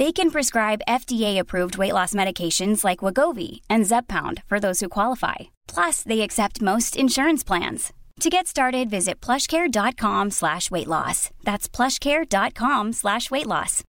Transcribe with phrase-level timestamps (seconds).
[0.00, 5.50] They can prescribe FDA-approved weight loss medications like Wagovi and Zepbound for those who qualify.
[5.74, 7.92] Plus, they accept most insurance plans.
[8.20, 11.28] To get started, visit plushcare.com slash weight loss.
[11.44, 13.84] That's plushcare.com slash weight loss.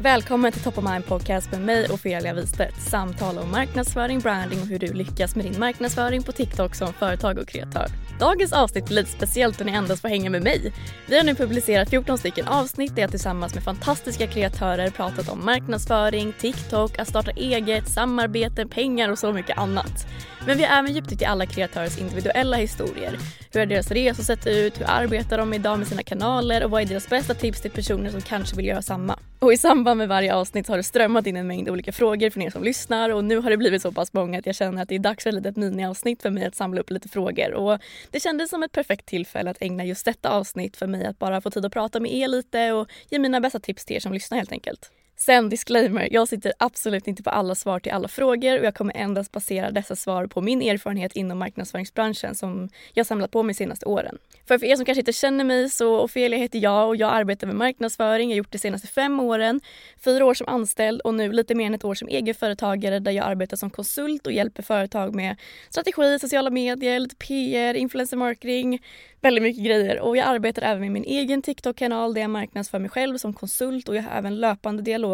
[0.00, 2.80] Välkommen till Top of Mind Podcast med mig Ofelia Wistedt.
[2.80, 7.38] Samtal om marknadsföring, branding och hur du lyckas med din marknadsföring på TikTok som företag
[7.38, 8.07] och kreatör.
[8.18, 10.72] Dagens avsnitt blir lite speciellt då ni endast får hänga med mig.
[11.06, 15.44] Vi har nu publicerat 14 stycken avsnitt där jag tillsammans med fantastiska kreatörer pratat om
[15.44, 20.06] marknadsföring, TikTok, att starta eget, samarbete, pengar och så mycket annat.
[20.46, 23.18] Men vi har även djupdykt i alla kreatörers individuella historier.
[23.52, 24.80] Hur har deras resor sett ut?
[24.80, 26.64] Hur arbetar de idag med sina kanaler?
[26.64, 29.18] Och vad är deras bästa tips till personer som kanske vill göra samma?
[29.40, 32.42] Och i samband med varje avsnitt har det strömmat in en mängd olika frågor från
[32.42, 34.88] er som lyssnar och nu har det blivit så pass många att jag känner att
[34.88, 37.52] det är dags för ett litet miniavsnitt för mig att samla upp lite frågor.
[37.52, 37.78] Och
[38.10, 41.40] det kändes som ett perfekt tillfälle att ägna just detta avsnitt för mig att bara
[41.40, 44.12] få tid att prata med er lite och ge mina bästa tips till er som
[44.12, 44.90] lyssnar helt enkelt.
[45.20, 48.96] Sen disclaimer, jag sitter absolut inte på alla svar till alla frågor och jag kommer
[48.96, 53.58] endast basera dessa svar på min erfarenhet inom marknadsföringsbranschen som jag samlat på mig de
[53.58, 54.18] senaste åren.
[54.48, 57.46] För, för er som kanske inte känner mig så Ofelia heter jag och jag arbetar
[57.46, 58.30] med marknadsföring.
[58.30, 59.60] Jag har gjort det senaste fem åren,
[60.04, 63.26] fyra år som anställd och nu lite mer än ett år som egenföretagare där jag
[63.26, 65.36] arbetar som konsult och hjälper företag med
[65.70, 68.82] strategi, sociala medier, lite PR, influencer marketing,
[69.20, 70.00] väldigt mycket grejer.
[70.00, 73.88] Och jag arbetar även med min egen TikTok-kanal där jag marknadsför mig själv som konsult
[73.88, 75.07] och jag har även löpande dialog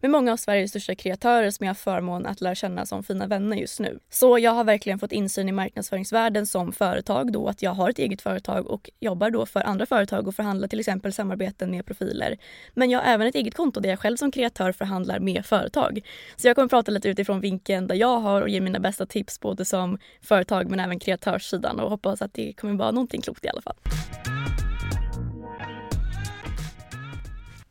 [0.00, 3.26] med många av Sveriges största kreatörer som jag har förmån att lära känna som fina
[3.26, 3.98] vänner just nu.
[4.10, 7.98] Så jag har verkligen fått insyn i marknadsföringsvärlden som företag då att jag har ett
[7.98, 12.38] eget företag och jobbar då för andra företag och förhandlar till exempel samarbeten med profiler.
[12.74, 16.00] Men jag har även ett eget konto där jag själv som kreatör förhandlar med företag.
[16.36, 19.40] Så jag kommer prata lite utifrån vinkeln där jag har och ge mina bästa tips
[19.40, 23.48] både som företag men även kreatörssidan och hoppas att det kommer vara någonting klokt i
[23.48, 23.76] alla fall.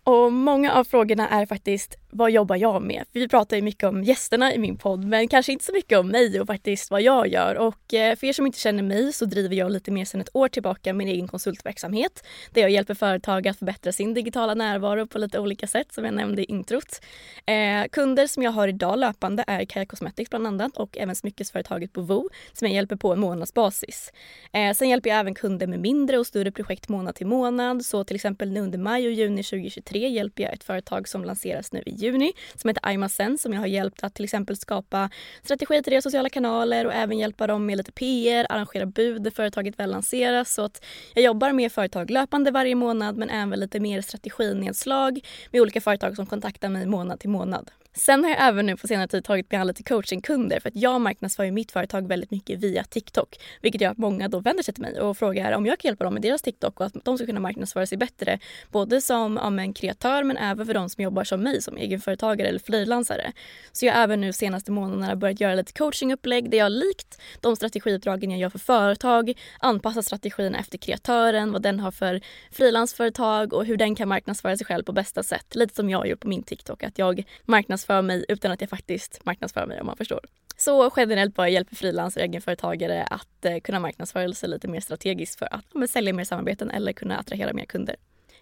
[0.09, 3.03] Och många av frågorna är faktiskt vad jobbar jag med?
[3.13, 5.99] För vi pratar ju mycket om gästerna i min podd men kanske inte så mycket
[5.99, 7.55] om mig och faktiskt vad jag gör.
[7.55, 10.35] Och eh, för er som inte känner mig så driver jag lite mer sedan ett
[10.35, 15.17] år tillbaka min egen konsultverksamhet där jag hjälper företag att förbättra sin digitala närvaro på
[15.17, 17.01] lite olika sätt som jag nämnde i introt.
[17.45, 21.93] Eh, kunder som jag har idag löpande är Kaja Cosmetics bland annat och även smyckesföretaget
[21.93, 24.11] Bovo som jag hjälper på en månadsbasis.
[24.53, 27.85] Eh, sen hjälper jag även kunder med mindre och större projekt månad till månad.
[27.85, 31.71] Så till exempel nu under maj och juni 2023 hjälper jag ett företag som lanseras
[31.71, 35.09] nu i juni som heter iMasen som jag har hjälpt att till exempel skapa
[35.43, 39.31] strategier till deras sociala kanaler och även hjälpa dem med lite PR, arrangera bud där
[39.31, 40.53] företaget väl lanseras.
[40.53, 45.19] Så att jag jobbar med företag löpande varje månad men även lite mer strateginedslag
[45.51, 47.71] med olika företag som kontaktar mig månad till månad.
[47.93, 50.75] Sen har jag även nu på senare tid tagit mig an lite coachingkunder för att
[50.75, 53.35] jag marknadsför ju mitt företag väldigt mycket via TikTok.
[53.61, 56.03] Vilket gör att många då vänder sig till mig och frågar om jag kan hjälpa
[56.03, 58.39] dem med deras TikTok och att de ska kunna marknadsföra sig bättre.
[58.71, 62.47] Både som ja, men, kreatör men även för de som jobbar som mig som egenföretagare
[62.47, 63.31] eller frilansare.
[63.71, 67.55] Så jag har även nu senaste månaderna börjat göra lite coachingupplägg där jag likt de
[67.55, 72.21] strategiuppdragen jag gör för företag anpassar strategin efter kreatören, vad den har för
[72.51, 75.55] frilansföretag och hur den kan marknadsföra sig själv på bästa sätt.
[75.55, 78.69] Lite som jag har gjort på min TikTok, att jag marknadsför mig utan att jag
[78.69, 80.19] faktiskt marknadsför mig om man förstår.
[80.57, 85.39] Så generellt bara hjälper frilansare och egenföretagare att eh, kunna marknadsföra sig lite mer strategiskt
[85.39, 87.95] för att ja, sälja mer samarbeten eller kunna attrahera mer kunder.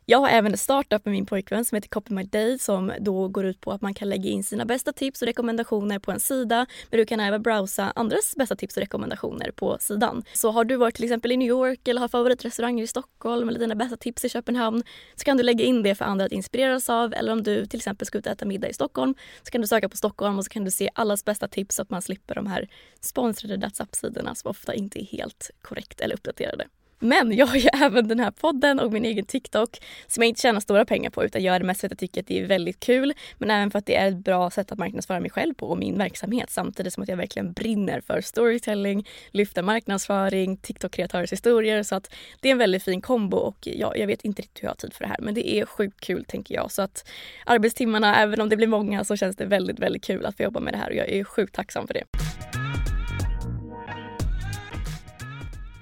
[0.09, 3.27] Jag har även en startup med min pojkvän som heter Copy My Day som då
[3.27, 6.19] går ut på att man kan lägga in sina bästa tips och rekommendationer på en
[6.19, 10.23] sida men du kan även browsa andras bästa tips och rekommendationer på sidan.
[10.33, 13.59] Så har du varit till exempel i New York eller har favoritrestauranger i Stockholm eller
[13.59, 14.83] dina bästa tips i Köpenhamn
[15.15, 17.79] så kan du lägga in det för andra att inspireras av eller om du till
[17.79, 20.43] exempel ska ut och äta middag i Stockholm så kan du söka på Stockholm och
[20.43, 22.69] så kan du se allas bästa tips så att man slipper de här
[23.01, 26.67] sponsrade WhatsApp-sidorna som ofta inte är helt korrekt eller uppdaterade.
[26.99, 29.77] Men jag har ju även den här podden och min egen TikTok
[30.07, 32.21] som jag inte tjänar stora pengar på utan gör det mest för att jag tycker
[32.21, 34.77] att det är väldigt kul men även för att det är ett bra sätt att
[34.77, 39.07] marknadsföra mig själv på och min verksamhet samtidigt som att jag verkligen brinner för storytelling,
[39.31, 44.07] lyfta marknadsföring, TikTok-kreatörers historier så att det är en väldigt fin kombo och ja, jag
[44.07, 46.25] vet inte riktigt hur jag har tid för det här men det är sjukt kul
[46.25, 47.09] tänker jag så att
[47.45, 50.59] arbetstimmarna, även om det blir många så känns det väldigt, väldigt kul att få jobba
[50.59, 52.03] med det här och jag är sjukt tacksam för det.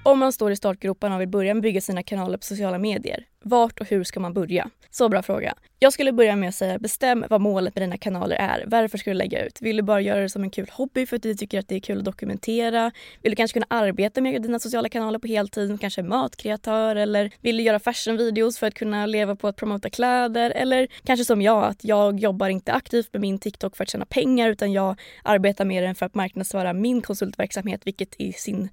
[0.06, 3.24] Om man står i startgroparna och vill börja med bygga sina kanaler på sociala medier,
[3.42, 4.70] vart och hur ska man börja?
[4.90, 5.54] Så bra fråga.
[5.78, 8.64] Jag skulle börja med att säga bestäm vad målet med dina kanaler är.
[8.66, 9.58] Varför ska du lägga ut?
[9.62, 11.74] Vill du bara göra det som en kul hobby för att du tycker att det
[11.74, 12.90] är kul att dokumentera?
[13.22, 17.56] Vill du kanske kunna arbeta med dina sociala kanaler på heltid, kanske matkreatör eller vill
[17.56, 20.50] du göra fashionvideos för att kunna leva på att promota kläder?
[20.50, 24.06] Eller kanske som jag, att jag jobbar inte aktivt med min TikTok för att tjäna
[24.06, 28.68] pengar utan jag arbetar med den för att marknadsföra min konsultverksamhet vilket i sin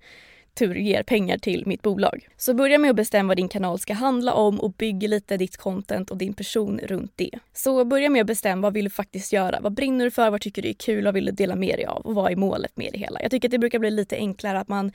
[0.53, 2.27] tur ger pengar till mitt bolag.
[2.37, 5.57] Så börja med att bestämma vad din kanal ska handla om och bygg lite ditt
[5.57, 7.31] content och din person runt det.
[7.53, 9.59] Så börja med att bestämma vad vill du faktiskt göra?
[9.61, 10.29] Vad brinner du för?
[10.29, 11.05] Vad tycker du är kul?
[11.05, 12.01] Vad vill du dela med dig av?
[12.01, 13.21] Och vad är målet med det hela?
[13.21, 14.91] Jag tycker att det brukar bli lite enklare att man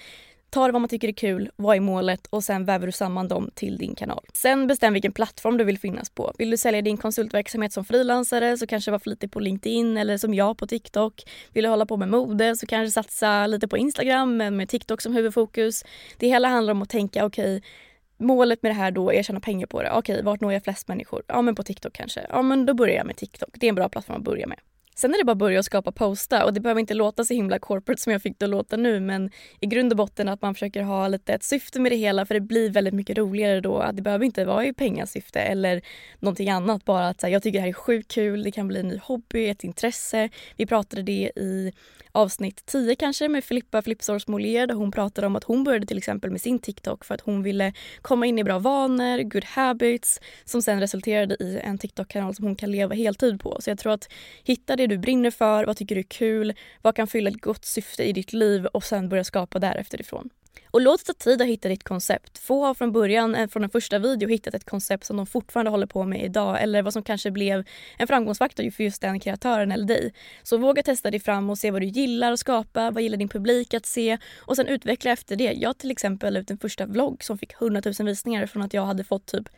[0.50, 3.50] tar vad man tycker är kul, vad är målet och sen väver du samman dem
[3.55, 4.25] till din kanal.
[4.33, 6.33] Sen bestäm vilken plattform du vill finnas på.
[6.39, 10.35] Vill du sälja din konsultverksamhet som frilansare så kanske var lite på LinkedIn eller som
[10.35, 11.23] jag på TikTok.
[11.53, 15.00] Vill du hålla på med mode så kanske satsa lite på Instagram men med TikTok
[15.00, 15.85] som huvudfokus.
[16.17, 17.71] Det hela handlar om att tänka okej okay,
[18.19, 19.93] målet med det här då är att tjäna pengar på det.
[19.93, 21.23] Okej, vart når jag flest människor?
[21.27, 22.27] Ja, men på TikTok kanske.
[22.29, 23.50] Ja, men då börjar jag med TikTok.
[23.53, 24.59] Det är en bra plattform att börja med.
[24.99, 27.59] Sen är det bara att börja skapa posta och det behöver inte låta så himla
[27.59, 29.31] corporate som jag fick det att låta nu men
[29.61, 32.35] i grund och botten att man försöker ha lite ett syfte med det hela för
[32.35, 35.83] det blir väldigt mycket roligare då att det behöver inte vara i pengasyfte eller
[36.19, 38.81] någonting annat bara att här, jag tycker det här är sjukt kul, det kan bli
[38.81, 40.29] en ny hobby, ett intresse.
[40.56, 41.73] Vi pratade det i
[42.12, 45.99] avsnitt 10 kanske med Filippa Flipsors Molier där hon pratade om att hon började till
[45.99, 47.73] exempel med sin TikTok för att hon ville
[48.03, 52.56] komma in i bra vanor, good habits som sen resulterade i en TikTok-kanal som hon
[52.56, 53.56] kan leva heltid på.
[53.61, 54.12] Så jag tror att
[54.45, 57.64] hitta det du brinner för, vad tycker du är kul, vad kan fylla ett gott
[57.64, 60.31] syfte i ditt liv och sen börja skapa därefter ifrån.
[60.70, 62.38] Och låt det ta tid att hitta ditt koncept.
[62.38, 65.70] Få har från början, eh, från den första video, hittat ett koncept som de fortfarande
[65.70, 67.65] håller på med idag eller vad som kanske blev
[67.99, 70.12] en framgångsfaktor för just den kreatören eller dig.
[70.43, 73.29] Så våga testa dig fram och se vad du gillar att skapa, vad gillar din
[73.29, 75.53] publik att se och sen utveckla efter det.
[75.53, 78.75] Jag till exempel la ut en första vlogg som fick 100 000 visningar från att
[78.75, 79.49] jag hade fått typ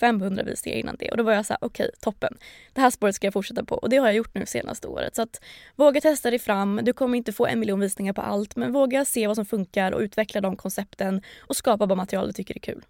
[0.00, 2.38] 500 visningar innan det och då var jag så här: okej okay, toppen.
[2.72, 5.16] Det här spåret ska jag fortsätta på och det har jag gjort nu senaste året.
[5.16, 5.40] Så att
[5.76, 6.80] våga testa dig fram.
[6.82, 9.92] Du kommer inte få en miljon visningar på allt men våga se vad som funkar
[9.92, 12.84] och utveckla de koncepten och skapa bara material du tycker är kul.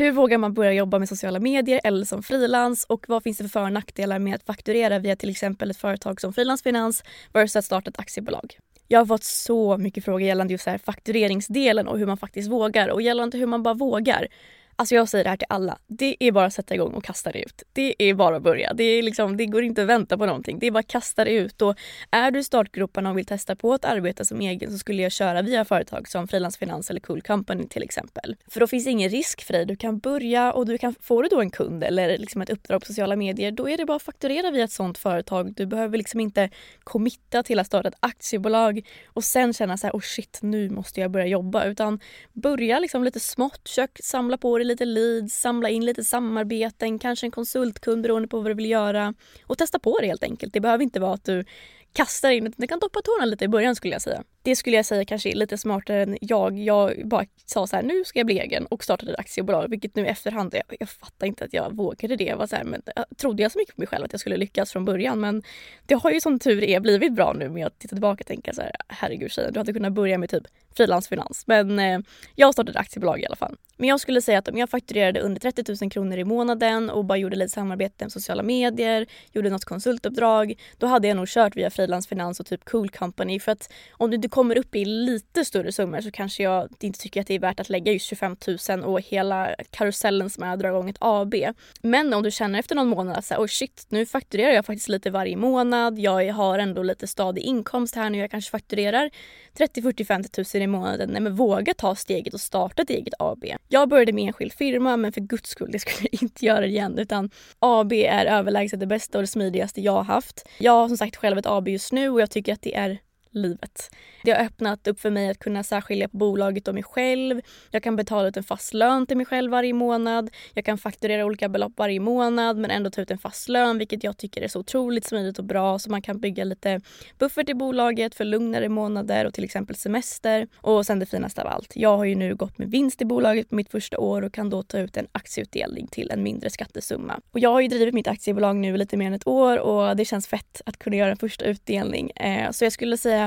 [0.00, 3.44] Hur vågar man börja jobba med sociala medier eller som frilans och vad finns det
[3.44, 7.56] för för och nackdelar med att fakturera via till exempel ett företag som Frilansfinans versus
[7.56, 8.58] att starta ett aktiebolag?
[8.88, 12.88] Jag har fått så mycket frågor gällande just här faktureringsdelen och hur man faktiskt vågar
[12.88, 14.28] och gällande hur man bara vågar.
[14.76, 15.78] Alltså jag säger det här till alla.
[15.86, 17.62] Det är bara att sätta igång och kasta det ut.
[17.72, 18.72] Det är bara att börja.
[18.72, 20.58] Det, är liksom, det går inte att vänta på någonting.
[20.58, 21.62] Det är bara att kasta det ut.
[21.62, 21.74] Och
[22.10, 25.12] är du i startgroparna och vill testa på att arbeta som egen så skulle jag
[25.12, 28.36] köra via företag som Frilansfinans eller Cool Company till exempel.
[28.48, 29.66] För då finns ingen risk för dig.
[29.66, 32.80] Du kan börja och du kan, får du då en kund eller liksom ett uppdrag
[32.80, 35.54] på sociala medier då är det bara att fakturera via ett sånt företag.
[35.54, 36.50] Du behöver liksom inte
[36.84, 41.00] committa till att starta ett aktiebolag och sen känna så här, oh shit nu måste
[41.00, 41.64] jag börja jobba.
[41.64, 42.00] Utan
[42.32, 47.26] börja liksom lite smått, försök samla på dig lite leads, samla in lite samarbeten, kanske
[47.26, 49.14] en konsultkund beroende på vad du vill göra
[49.46, 50.52] och testa på det helt enkelt.
[50.52, 51.44] Det behöver inte vara att du
[51.92, 54.22] kastar in, det kan doppa tårna lite i början skulle jag säga.
[54.42, 56.58] Det skulle jag säga kanske är lite smartare än jag.
[56.58, 59.96] Jag bara sa så här, nu ska jag bli egen och startade ett aktiebolag vilket
[59.96, 62.24] nu i efterhand, jag, jag fattar inte att jag vågade det.
[62.24, 64.20] Jag var så här, men, jag trodde jag så mycket på mig själv att jag
[64.20, 65.42] skulle lyckas från början men
[65.86, 68.52] det har ju som tur är blivit bra nu med att titta tillbaka och tänka
[68.52, 70.44] så här, herregud tjejen, du hade kunnat börja med typ
[70.76, 72.00] frilansfinans men eh,
[72.34, 73.56] jag startade ett aktiebolag i alla fall.
[73.80, 77.04] Men jag skulle säga att om jag fakturerade under 30 000 kronor i månaden och
[77.04, 81.56] bara gjorde lite samarbete med sociala medier, gjorde något konsultuppdrag, då hade jag nog kört
[81.56, 83.40] via frilansfinans och typ Cool Company.
[83.40, 86.98] För att om du inte kommer upp i lite större summor så kanske jag inte
[86.98, 88.36] tycker att det är värt att lägga just 25
[88.68, 91.34] 000 och hela karusellen som är att dra igång ett AB.
[91.82, 95.10] Men om du känner efter någon månad att oh shit, nu fakturerar jag faktiskt lite
[95.10, 95.98] varje månad.
[95.98, 98.18] Jag har ändå lite stadig inkomst här nu.
[98.18, 99.10] Jag kanske fakturerar
[99.58, 101.10] 30, 40, 50 000 i månaden.
[101.10, 103.44] Nej men våga ta steget och starta ett eget AB.
[103.72, 106.98] Jag började med enskild firma men för guds skull, det skulle jag inte göra igen
[106.98, 110.48] utan AB är överlägset det bästa och det smidigaste jag har haft.
[110.58, 112.98] Jag har som sagt själv ett AB just nu och jag tycker att det är
[113.30, 113.90] livet.
[114.24, 117.40] Det har öppnat upp för mig att kunna särskilja på bolaget och mig själv.
[117.70, 120.30] Jag kan betala ut en fast lön till mig själv varje månad.
[120.54, 124.04] Jag kan fakturera olika belopp varje månad men ändå ta ut en fast lön vilket
[124.04, 126.80] jag tycker är så otroligt smidigt och bra så man kan bygga lite
[127.18, 130.48] buffert i bolaget för lugnare månader och till exempel semester.
[130.56, 131.72] Och sen det finaste av allt.
[131.74, 134.50] Jag har ju nu gått med vinst i bolaget på mitt första år och kan
[134.50, 137.20] då ta ut en aktieutdelning till en mindre skattesumma.
[137.30, 140.04] Och jag har ju drivit mitt aktiebolag nu lite mer än ett år och det
[140.04, 142.10] känns fett att kunna göra en första utdelning.
[142.10, 143.19] Eh, så jag skulle säga,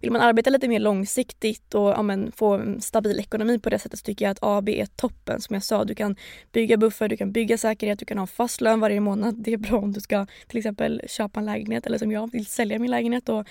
[0.00, 3.78] vill man arbeta lite mer långsiktigt och ja, men, få en stabil ekonomi på det
[3.78, 5.40] sättet så tycker jag att AB är toppen.
[5.40, 6.16] Som jag sa, du kan
[6.52, 9.34] bygga buffer, du kan bygga säkerhet, du kan ha fast lön varje månad.
[9.38, 12.46] Det är bra om du ska till exempel köpa en lägenhet eller som jag vill
[12.46, 13.46] sälja min lägenhet och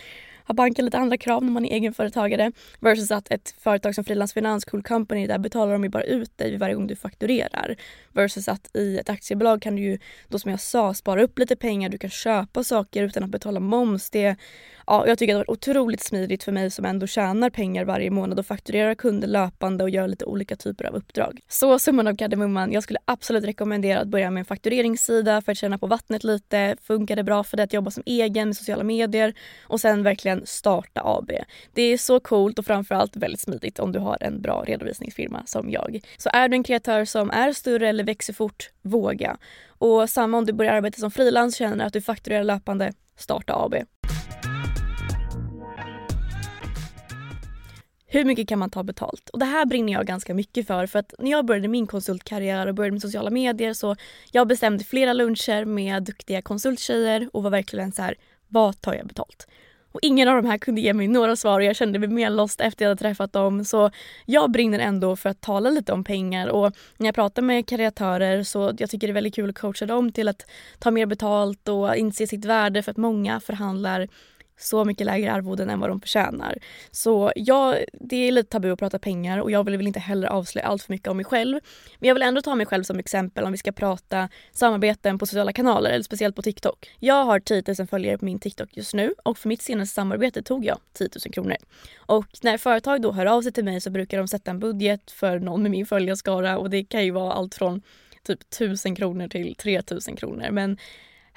[0.50, 4.34] har banken lite andra krav när man är egenföretagare versus att ett företag som Frilans
[4.34, 7.76] Finans Cool Company där betalar de ju bara ut dig varje gång du fakturerar.
[8.12, 11.56] Versus att i ett aktiebolag kan du ju då som jag sa spara upp lite
[11.56, 14.10] pengar, du kan köpa saker utan att betala moms.
[14.10, 14.36] Det,
[14.88, 18.12] ja, jag tycker att det var otroligt smidigt för mig som ändå tjänar pengar varje
[18.12, 21.40] månad och fakturerar kunder löpande och gör lite olika typer av uppdrag.
[21.48, 25.58] Så summan av kardemumman, jag skulle absolut rekommendera att börja med en faktureringssida för att
[25.58, 26.76] känna på vattnet lite.
[26.84, 29.34] Funkar det bra för dig att jobba som egen med sociala medier?
[29.64, 31.32] Och sen verkligen starta AB.
[31.74, 35.70] Det är så coolt och framförallt väldigt smidigt om du har en bra redovisningsfirma som
[35.70, 36.02] jag.
[36.18, 39.38] Så är du en kreatör som är större eller växer fort, våga.
[39.68, 43.76] Och samma om du börjar arbeta som frilans känner att du fakturerar löpande, starta AB.
[48.12, 49.30] Hur mycket kan man ta betalt?
[49.30, 50.86] Och Det här brinner jag ganska mycket för.
[50.86, 53.96] För att När jag började min konsultkarriär och började med sociala medier så
[54.32, 58.16] jag bestämde flera luncher med duktiga konsulttjejer och var verkligen så här,
[58.48, 59.48] vad tar jag betalt?
[59.92, 62.30] Och ingen av de här kunde ge mig några svar och jag kände mig mer
[62.30, 63.66] lost efter jag hade träffat dem.
[63.66, 63.92] Så
[64.26, 68.44] jag brinner ändå för att tala lite om pengar och när jag pratar med kreatörer
[68.44, 70.46] så jag tycker det är väldigt kul att coacha dem till att
[70.80, 74.08] ta mer betalt och inse sitt värde för att många förhandlar
[74.60, 76.58] så mycket lägre arvoden än vad de förtjänar.
[76.92, 80.28] Så ja, det är lite tabu att prata pengar och jag vill väl inte heller
[80.28, 81.60] avslöja allt för mycket om mig själv.
[82.00, 85.26] Men jag vill ändå ta mig själv som exempel om vi ska prata samarbeten på
[85.26, 86.92] sociala kanaler eller speciellt på TikTok.
[87.00, 90.44] Jag har 10 000 följare på min TikTok just nu och för mitt senaste samarbete
[90.44, 91.58] tog jag 10 000 kronor.
[91.98, 95.12] Och när företag då hör av sig till mig så brukar de sätta en budget
[95.12, 97.82] för någon med min följarskara och det kan ju vara allt från
[98.24, 100.52] typ 1000 kronor till 3000 kronor.
[100.52, 100.78] Men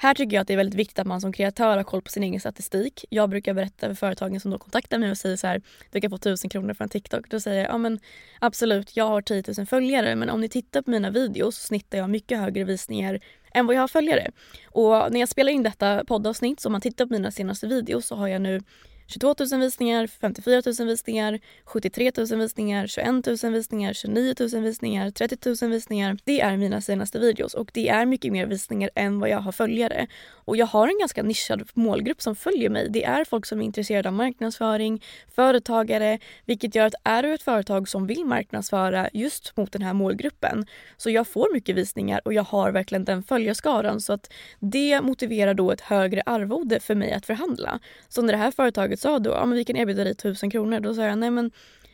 [0.03, 2.09] här tycker jag att det är väldigt viktigt att man som kreatör har koll på
[2.09, 3.05] sin egen statistik.
[3.09, 6.09] Jag brukar berätta för företagen som då kontaktar mig och säger så här, du kan
[6.09, 7.29] få 1000 kronor från TikTok.
[7.29, 7.99] Då säger jag, ja men
[8.39, 11.97] absolut, jag har 10 000 följare men om ni tittar på mina videos så snittar
[11.97, 13.19] jag mycket högre visningar
[13.53, 14.31] än vad jag har följare.
[14.65, 18.07] Och när jag spelar in detta poddavsnitt, så om man tittar på mina senaste videos
[18.07, 18.61] så har jag nu
[19.07, 25.11] 22 000 visningar, 54 000 visningar, 73 000 visningar, 21 000 visningar, 29 000 visningar,
[25.11, 26.17] 30 000 visningar.
[26.23, 29.51] Det är mina senaste videos och det är mycket mer visningar än vad jag har
[29.51, 30.07] följare.
[30.45, 32.89] Och jag har en ganska nischad målgrupp som följer mig.
[32.89, 35.03] Det är folk som är intresserade av marknadsföring,
[35.35, 39.93] företagare, vilket gör att är du ett företag som vill marknadsföra just mot den här
[39.93, 40.65] målgruppen
[40.97, 45.53] så jag får mycket visningar och jag har verkligen den följarskaran så att det motiverar
[45.53, 47.79] då ett högre arvode för mig att förhandla.
[48.09, 50.79] Så när det här företaget sa då ja, men vi kan erbjuda dig 1000 kronor,
[50.79, 51.51] då sa jag nej men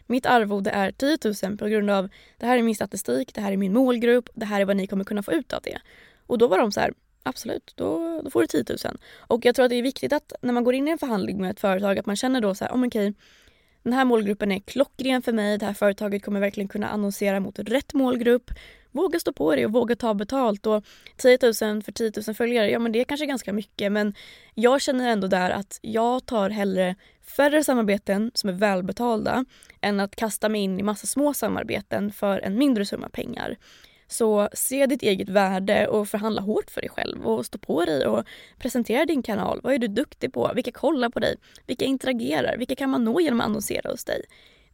[0.07, 3.51] mitt arvode är 10 000 på grund av det här är min statistik, det här
[3.51, 5.79] är min målgrupp, det här är vad ni kommer kunna få ut av det.
[6.27, 8.97] Och då var de så här, absolut, då, då får du 10 000.
[9.17, 11.41] Och jag tror att det är viktigt att när man går in i en förhandling
[11.41, 13.13] med ett företag att man känner då så här, oh, okej,
[13.83, 17.59] den här målgruppen är klockren för mig, det här företaget kommer verkligen kunna annonsera mot
[17.59, 18.51] rätt målgrupp.
[18.91, 20.65] Våga stå på dig och våga ta betalt.
[20.67, 20.85] Och
[21.17, 24.13] 10 000 för 10 000 följare, ja men det är kanske ganska mycket men
[24.55, 26.95] jag känner ändå där att jag tar hellre
[27.37, 29.45] färre samarbeten som är välbetalda
[29.81, 33.57] än att kasta mig in i massa små samarbeten för en mindre summa pengar.
[34.07, 38.07] Så se ditt eget värde och förhandla hårt för dig själv och stå på dig
[38.07, 38.23] och
[38.57, 39.59] presentera din kanal.
[39.63, 40.51] Vad är du duktig på?
[40.55, 41.35] Vilka kollar på dig?
[41.67, 42.57] Vilka interagerar?
[42.57, 44.21] Vilka kan man nå genom att annonsera hos dig?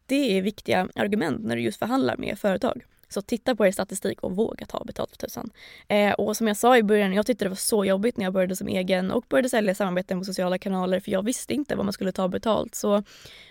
[0.06, 2.86] Det är viktiga argument när du just förhandlar med företag.
[3.10, 5.50] Så titta på er statistik och våga ta betalt för tusan.
[5.88, 8.34] Eh, och som jag sa i början, jag tyckte det var så jobbigt när jag
[8.34, 11.86] började som egen och började sälja samarbeten på sociala kanaler för jag visste inte vad
[11.86, 12.76] man skulle ta betalt.
[12.76, 13.04] Så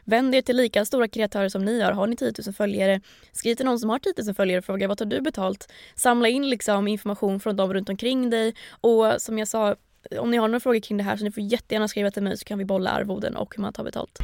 [0.05, 1.93] vänd er till lika stora kreatörer som ni har.
[1.93, 3.01] Har ni 10 000 följare,
[3.33, 5.73] skriv till någon som har 10 000 följare och fråga vad tar du betalt?
[5.95, 9.77] Samla in liksom information från dem runt omkring dig och som jag sa
[10.19, 12.37] om ni har några frågor kring det här så ni får jättegärna skriva till mig
[12.37, 14.19] så kan vi bolla arvoden och hur man tar betalt.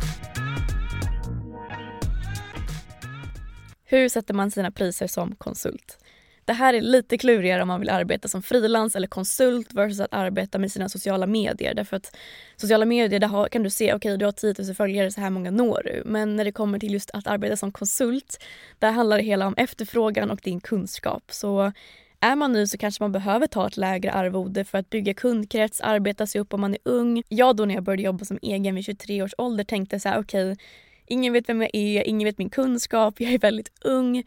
[3.91, 5.99] Hur sätter man sina priser som konsult?
[6.45, 10.15] Det här är lite klurigare om man vill arbeta som frilans eller konsult versus att
[10.15, 11.75] arbeta med sina sociala medier.
[11.75, 12.17] Därför att
[12.57, 15.31] sociala medier, där kan du se, okej okay, du har 10 000 följare, så här
[15.31, 16.03] många når du.
[16.07, 18.45] Men när det kommer till just att arbeta som konsult,
[18.79, 21.25] där handlar det hela om efterfrågan och din kunskap.
[21.29, 21.73] Så
[22.21, 25.81] är man ny så kanske man behöver ta ett lägre arvode för att bygga kundkrets,
[25.81, 27.23] arbeta sig upp om man är ung.
[27.29, 30.21] Jag då när jag började jobba som egen vid 23 års ålder tänkte så här
[30.21, 30.65] okej, okay,
[31.11, 34.25] ingen vet vem jag är, ingen vet min kunskap, jag är väldigt ung.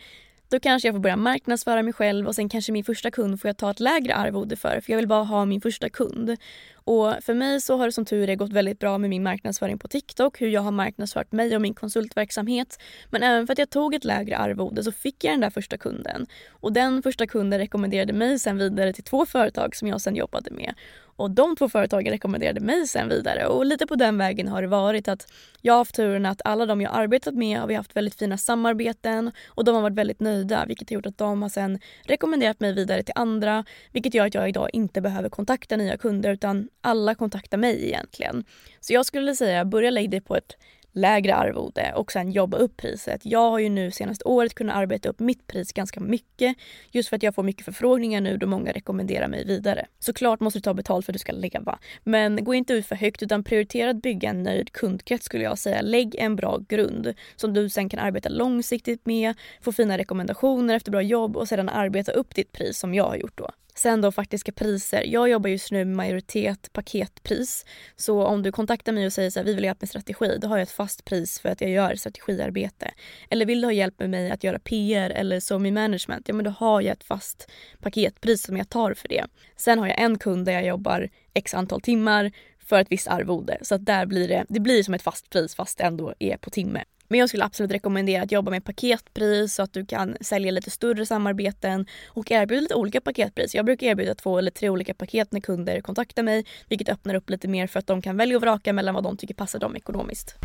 [0.50, 3.50] Då kanske jag får börja marknadsföra mig själv och sen kanske min första kund får
[3.50, 6.38] jag ta ett lägre arvode för för jag vill bara ha min första kund.
[6.76, 9.80] Och för mig så har det som tur är gått väldigt bra med min marknadsföring
[9.80, 12.80] på TikTok, hur jag har marknadsfört mig och min konsultverksamhet.
[13.10, 15.78] Men även för att jag tog ett lägre arvode så fick jag den där första
[15.78, 16.28] kunden.
[16.50, 20.52] Och den första kunden rekommenderade mig sen vidare till två företag som jag sen jobbade
[20.52, 20.74] med.
[21.16, 24.68] Och de två företagen rekommenderade mig sen vidare och lite på den vägen har det
[24.68, 25.28] varit att
[25.62, 28.38] jag har haft turen att alla de jag arbetat med har vi haft väldigt fina
[28.38, 32.60] samarbeten och de har varit väldigt nöjda vilket har gjort att de har sen rekommenderat
[32.60, 36.70] mig vidare till andra vilket gör att jag idag inte behöver kontakta nya kunder utan
[36.82, 38.46] alla kontaktar mig egentligen.
[38.80, 40.58] Så jag skulle säga börja lägga dig på ett
[40.94, 43.26] lägre arvode och sen jobba upp priset.
[43.26, 46.56] Jag har ju nu senaste året kunnat arbeta upp mitt pris ganska mycket
[46.92, 49.86] just för att jag får mycket förfrågningar nu då många rekommenderar mig vidare.
[50.00, 52.96] Såklart måste du ta betalt för att du ska leva, men gå inte ut för
[52.96, 55.82] högt utan prioritera att bygga en nöjd kundkrets skulle jag säga.
[55.82, 60.92] Lägg en bra grund som du sen kan arbeta långsiktigt med, få fina rekommendationer efter
[60.92, 63.50] bra jobb och sedan arbeta upp ditt pris som jag har gjort då.
[63.76, 65.04] Sen då faktiska priser.
[65.06, 67.66] Jag jobbar just nu med majoritet paketpris.
[67.96, 70.38] Så om du kontaktar mig och säger så här, vi vill ha hjälp med strategi,
[70.42, 72.92] då har jag ett fast pris för att jag gör strategiarbete.
[73.30, 76.34] Eller vill du ha hjälp med mig att göra PR eller som i management, ja
[76.34, 79.26] men då har jag ett fast paketpris som jag tar för det.
[79.56, 83.58] Sen har jag en kund där jag jobbar x antal timmar för ett visst arvode.
[83.62, 86.38] Så att där blir det, det blir som ett fast pris fast det ändå är
[86.38, 86.84] på timme.
[87.14, 90.70] Men jag skulle absolut rekommendera att jobba med paketpris så att du kan sälja lite
[90.70, 93.56] större samarbeten och erbjuda lite olika paketpris.
[93.56, 97.30] Jag brukar erbjuda två eller tre olika paket när kunder kontaktar mig vilket öppnar upp
[97.30, 99.76] lite mer för att de kan välja och vraka mellan vad de tycker passar dem
[99.76, 100.36] ekonomiskt.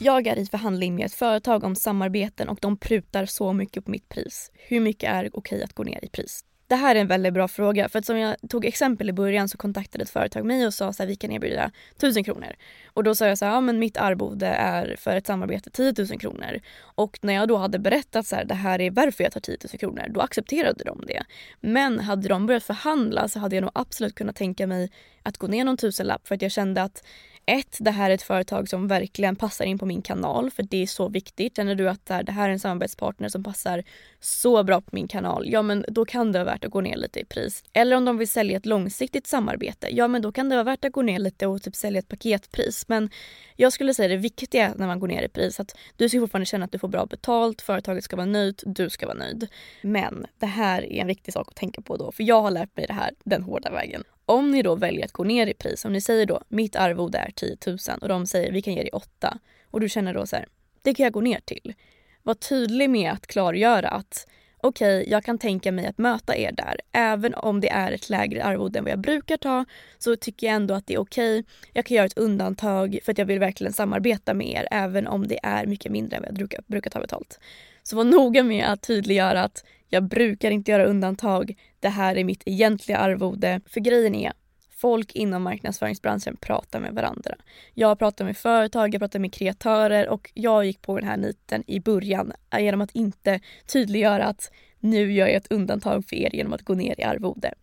[0.00, 3.90] Jag är i förhandling med ett företag om samarbeten och de prutar så mycket på
[3.90, 4.50] mitt pris.
[4.54, 6.44] Hur mycket är okej att gå ner i pris?
[6.68, 9.48] Det här är en väldigt bra fråga för att som jag tog exempel i början
[9.48, 12.52] så kontaktade ett företag mig och sa att vi kan erbjuda 1000 kronor.
[12.86, 15.94] Och då sa jag så här, ja men mitt arvode är för ett samarbete 10
[15.98, 16.60] 000 kronor.
[16.80, 19.56] Och när jag då hade berättat så här, det här är varför jag tar 10
[19.72, 21.22] 000 kronor, då accepterade de det.
[21.60, 24.90] Men hade de börjat förhandla så hade jag nog absolut kunnat tänka mig
[25.22, 27.04] att gå ner någon tusenlapp för att jag kände att
[27.48, 30.82] ett, det här är ett företag som verkligen passar in på min kanal för det
[30.82, 31.56] är så viktigt.
[31.56, 33.84] Känner du att det här är en samarbetspartner som passar
[34.20, 36.96] så bra på min kanal, ja men då kan det vara värt att gå ner
[36.96, 37.64] lite i pris.
[37.72, 40.84] Eller om de vill sälja ett långsiktigt samarbete, ja men då kan det vara värt
[40.84, 42.88] att gå ner lite och typ sälja ett paketpris.
[42.88, 43.10] Men
[43.56, 46.46] jag skulle säga det viktiga när man går ner i pris att du ska fortfarande
[46.46, 49.48] känna att du får bra betalt, företaget ska vara nöjt, du ska vara nöjd.
[49.82, 52.76] Men det här är en viktig sak att tänka på då för jag har lärt
[52.76, 54.04] mig det här den hårda vägen.
[54.28, 57.18] Om ni då väljer att gå ner i pris, om ni säger då mitt arvode
[57.18, 60.26] är 10 000 och de säger vi kan ge dig 8 och du känner då
[60.26, 60.46] så här,
[60.82, 61.74] det kan jag gå ner till.
[62.22, 64.26] Var tydlig med att klargöra att
[64.60, 66.80] okej, okay, jag kan tänka mig att möta er där.
[66.92, 69.64] Även om det är ett lägre arvode än vad jag brukar ta
[69.98, 71.38] så tycker jag ändå att det är okej.
[71.38, 71.52] Okay.
[71.72, 75.28] Jag kan göra ett undantag för att jag vill verkligen samarbeta med er även om
[75.28, 77.40] det är mycket mindre än vad jag brukar, brukar ta betalt.
[77.82, 81.58] Så var noga med att tydliggöra att jag brukar inte göra undantag.
[81.80, 83.60] Det här är mitt egentliga arvode.
[83.66, 84.32] För grejen är,
[84.70, 87.34] folk inom marknadsföringsbranschen pratar med varandra.
[87.74, 91.64] Jag pratar med företag, jag pratar med kreatörer och jag gick på den här niten
[91.66, 96.30] i början eh, genom att inte tydliggöra att nu gör jag ett undantag för er
[96.36, 97.54] genom att gå ner i arvode.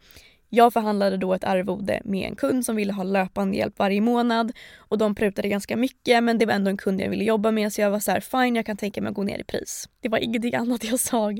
[0.49, 4.51] Jag förhandlade då ett arvode med en kund som ville ha löpande hjälp varje månad
[4.77, 7.73] och de prutade ganska mycket men det var ändå en kund jag ville jobba med
[7.73, 9.89] så jag var så här, fine jag kan tänka mig att gå ner i pris.
[10.01, 11.31] Det var ingenting annat jag sa.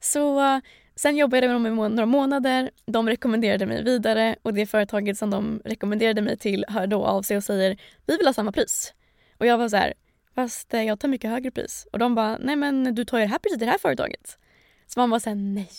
[0.00, 0.60] Så eh,
[0.96, 2.70] sen jobbade jag med dem i några månader.
[2.86, 7.22] De rekommenderade mig vidare och det företaget som de rekommenderade mig till hör då av
[7.22, 8.94] sig och säger vi vill ha samma pris.
[9.38, 9.94] Och jag var så här,
[10.34, 11.86] fast eh, jag tar mycket högre pris.
[11.92, 14.38] Och de bara, nej men du tar ju det här priset i det här företaget.
[14.94, 15.70] Så man bara såhär nej.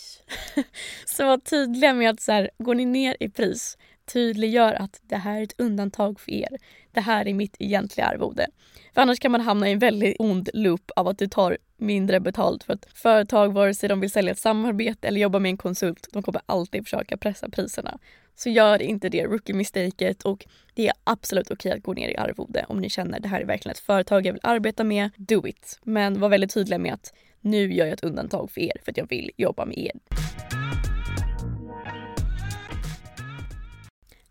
[1.06, 3.76] så var tydliga med att så här, går ni ner i pris
[4.12, 6.48] Tydliggör att det här är ett undantag för er.
[6.92, 8.46] Det här är mitt egentliga arvode.
[8.94, 12.20] För annars kan man hamna i en väldigt ond loop av att du tar mindre
[12.20, 15.56] betalt för att företag, vare sig de vill sälja ett samarbete eller jobba med en
[15.56, 17.98] konsult, de kommer alltid försöka pressa priserna.
[18.38, 22.64] Så gör inte det rookie-mistaket och det är absolut okej att gå ner i arvode
[22.68, 25.78] om ni känner det här är verkligen ett företag jag vill arbeta med, do it.
[25.82, 28.96] Men var väldigt tydliga med att nu gör jag ett undantag för er för att
[28.96, 29.92] jag vill jobba med er.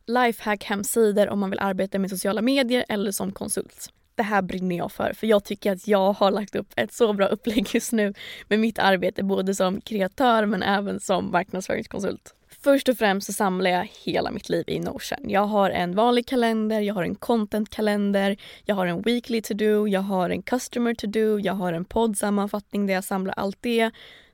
[0.08, 3.90] Lifehack-hemsidor om man vill arbeta med sociala medier eller som konsult.
[4.16, 7.14] Det här brinner jag för, för jag tycker att jag har lagt upp ett så
[7.14, 8.14] bra upplägg just nu
[8.48, 12.36] med mitt arbete både som kreatör men även som marknadsföringskonsult.
[12.66, 15.30] Först och främst så samlar jag hela mitt liv i Notion.
[15.30, 20.02] Jag har en vanlig kalender, jag har en content-kalender, jag har en weekly to-do, jag
[20.02, 23.92] har en customer to-do, jag har en poddsammanfattning där jag samlar allt det.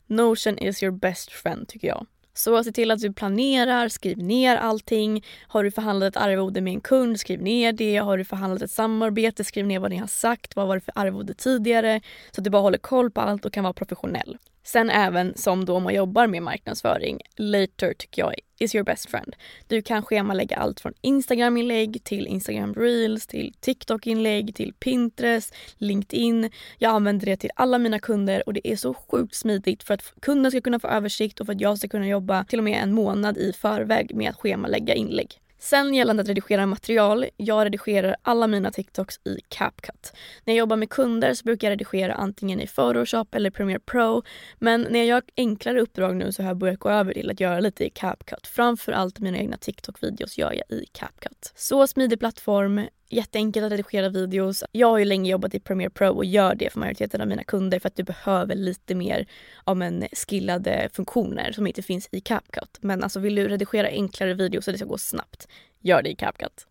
[0.08, 2.06] Notion is your best friend tycker jag.
[2.34, 5.26] Så se till att du planerar, skriv ner allting.
[5.48, 7.98] Har du förhandlat ett arvode med en kund, skriv ner det.
[7.98, 10.56] Har du förhandlat ett samarbete, skriv ner vad ni har sagt.
[10.56, 12.02] Vad var det för arvode tidigare?
[12.32, 14.38] Så att du bara håller koll på allt och kan vara professionell.
[14.64, 19.36] Sen även som då man jobbar med marknadsföring, later tycker jag is your best friend.
[19.68, 26.50] Du kan schemalägga allt från Instagram-inlägg till Instagram Reels, till TikTok-inlägg, till Pinterest, LinkedIn.
[26.78, 30.14] Jag använder det till alla mina kunder och det är så sjukt smidigt för att
[30.22, 32.84] kunden ska kunna få översikt och för att jag ska kunna jobba till och med
[32.84, 35.42] en månad i förväg med att schemalägga inlägg.
[35.62, 40.14] Sen gällande att redigera material, jag redigerar alla mina TikToks i CapCut.
[40.46, 44.24] När jag jobbar med kunder så brukar jag redigera antingen i Photoshop eller Premiere Pro.
[44.60, 47.40] Men när jag gör enklare uppdrag nu så har jag börjat gå över till att
[47.40, 48.48] göra lite i CapCut.
[48.48, 51.54] Framförallt mina egna TikTok-videos gör jag i CapCut.
[51.56, 54.64] Så smidig plattform, jätteenkelt att redigera videos.
[54.72, 57.44] Jag har ju länge jobbat i Premiere Pro och gör det för majoriteten av mina
[57.44, 59.28] kunder för att du behöver lite mer
[59.66, 62.78] ja, men, skillade funktioner som inte finns i CapCut.
[62.82, 65.48] Men alltså vill du redigera enklare videos så det ska gå snabbt,
[65.80, 66.68] gör det i CapCut.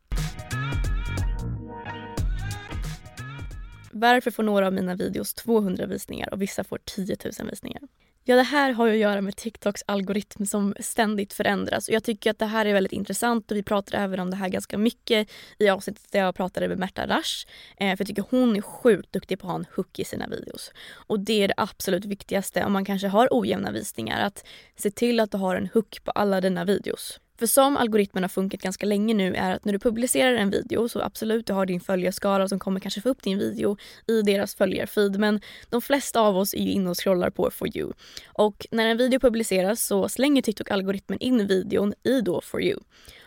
[3.93, 7.83] Varför får några av mina videos 200 visningar och vissa får 10 000 visningar?
[8.25, 11.89] Ja, det här har ju att göra med TikToks algoritm som ständigt förändras.
[11.89, 14.37] Och jag tycker att det här är väldigt intressant och vi pratade även om det
[14.37, 17.47] här ganska mycket i avsnittet där jag pratade med Märta Rasch.
[17.77, 20.29] Eh, för jag tycker hon är sjukt duktig på att ha en hook i sina
[20.29, 20.73] videos.
[20.93, 24.27] Och det är det absolut viktigaste om man kanske har ojämna visningar.
[24.27, 24.45] Att
[24.77, 27.21] se till att du har en hook på alla dina videos.
[27.41, 30.89] För som algoritmen har funkat ganska länge nu är att när du publicerar en video
[30.89, 33.77] så absolut du har din följarskara som kommer kanske få upp din video
[34.07, 37.77] i deras följarfeed men de flesta av oss är ju inne och scrollar på For
[37.77, 37.93] You.
[38.27, 42.81] Och när en video publiceras så slänger TikTok-algoritmen in videon i då For You.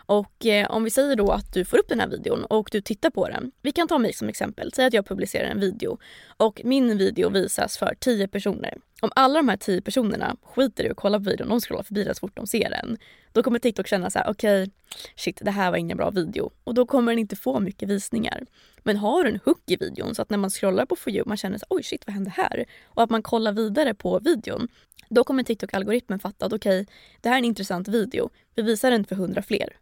[0.05, 2.81] Och eh, om vi säger då att du får upp den här videon och du
[2.81, 3.51] tittar på den.
[3.61, 4.71] Vi kan ta mig som exempel.
[4.73, 5.97] Säg att jag publicerar en video
[6.37, 8.77] och min video visas för 10 personer.
[9.01, 12.03] Om alla de här 10 personerna skiter i att kolla på videon, de scrollar förbi
[12.03, 12.97] den så fort de ser den.
[13.33, 14.73] Då kommer TikTok känna så här: okej, okay,
[15.15, 16.51] shit det här var ingen bra video.
[16.63, 18.45] Och då kommer den inte få mycket visningar.
[18.77, 21.23] Men har du en hook i videon så att när man scrollar på For You
[21.27, 22.65] man känner så oj shit vad hände här?
[22.85, 24.67] Och att man kollar vidare på videon.
[25.09, 28.29] Då kommer TikTok-algoritmen fatta att okej, okay, det här är en intressant video.
[28.55, 29.77] Vi visar den för 100 fler.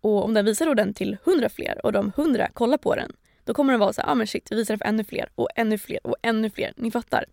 [0.00, 3.12] Och om den visar då den till 100 fler och de 100 kollar på den,
[3.44, 5.28] då kommer den vara så här, ah men shit, vi visar den för ännu fler
[5.34, 6.72] och ännu fler och ännu fler.
[6.76, 7.24] Ni fattar.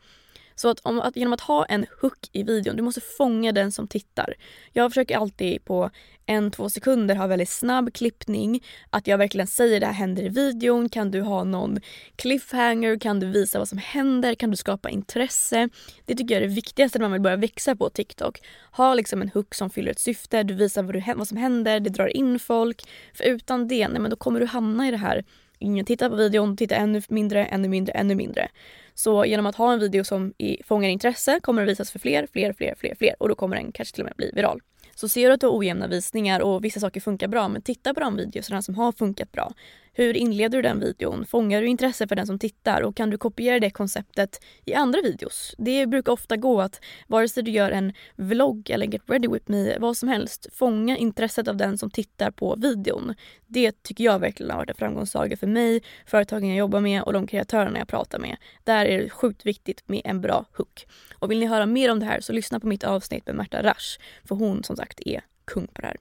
[0.61, 3.71] Så att, om, att genom att ha en hook i videon, du måste fånga den
[3.71, 4.33] som tittar.
[4.73, 5.89] Jag försöker alltid på
[6.25, 8.63] en, två sekunder ha väldigt snabb klippning.
[8.89, 10.89] Att jag verkligen säger det här händer i videon.
[10.89, 11.79] Kan du ha någon
[12.15, 12.99] cliffhanger?
[12.99, 14.35] Kan du visa vad som händer?
[14.35, 15.69] Kan du skapa intresse?
[16.05, 18.39] Det tycker jag är det viktigaste när man vill börja växa på TikTok.
[18.71, 20.43] Ha liksom en hook som fyller ett syfte.
[20.43, 21.79] Du visar vad, du, vad som händer.
[21.79, 22.83] Det drar in folk.
[23.13, 25.23] För utan det, nej, men då kommer du hamna i det här
[25.61, 28.47] ingen tittar på videon, tittar ännu mindre, ännu mindre, ännu mindre.
[28.93, 30.33] Så genom att ha en video som
[30.65, 33.71] fångar intresse kommer den visas för fler, fler, fler, fler, fler och då kommer den
[33.71, 34.61] kanske till och med bli viral.
[34.95, 37.93] Så ser du att du har ojämna visningar och vissa saker funkar bra men titta
[37.93, 39.53] på de videorna som har funkat bra.
[39.93, 41.25] Hur inleder du den videon?
[41.25, 42.81] Fångar du intresse för den som tittar?
[42.81, 45.55] Och kan du kopiera det konceptet i andra videos?
[45.57, 49.51] Det brukar ofta gå att vare sig du gör en vlogg eller get ready with
[49.51, 53.15] me, vad som helst, fånga intresset av den som tittar på videon.
[53.47, 57.13] Det tycker jag verkligen har varit en framgångssaga för mig, företagen jag jobbar med och
[57.13, 58.37] de kreatörerna jag pratar med.
[58.63, 60.87] Där är det sjukt viktigt med en bra hook.
[61.19, 63.63] Och vill ni höra mer om det här så lyssna på mitt avsnitt med Märta
[63.63, 65.97] Rasch, för hon som sagt är kung på det här.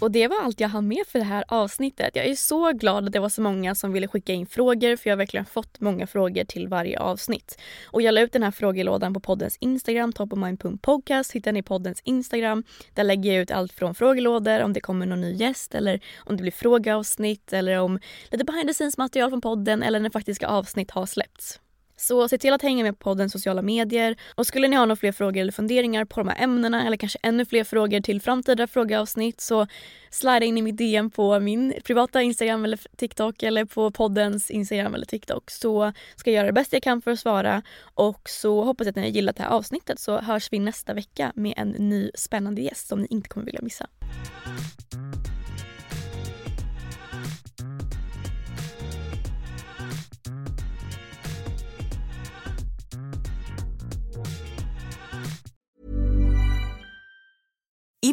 [0.00, 2.10] Och det var allt jag hann med för det här avsnittet.
[2.16, 5.10] Jag är så glad att det var så många som ville skicka in frågor för
[5.10, 7.58] jag har verkligen fått många frågor till varje avsnitt.
[7.86, 12.64] Och jag la ut den här frågelådan på poddens Instagram, topofmind.podcast hittar ni poddens Instagram.
[12.94, 16.36] Där lägger jag ut allt från frågelådor, om det kommer någon ny gäst eller om
[16.36, 17.98] det blir frågeavsnitt eller om
[18.30, 21.60] lite behind the scenes material från podden eller när faktiska avsnitt har släppts.
[21.96, 24.96] Så se till att hänga med på poddens sociala medier och skulle ni ha några
[24.96, 28.66] fler frågor eller funderingar på de här ämnena eller kanske ännu fler frågor till framtida
[28.66, 29.66] frågeavsnitt så
[30.10, 34.94] slida in i mitt DM på min privata Instagram eller TikTok eller på poddens Instagram
[34.94, 37.62] eller TikTok så ska jag göra det bästa jag kan för att svara
[37.94, 40.94] och så hoppas jag att ni har gillat det här avsnittet så hörs vi nästa
[40.94, 43.86] vecka med en ny spännande gäst som ni inte kommer vilja missa.